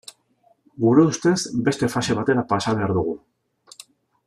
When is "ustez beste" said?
1.09-1.91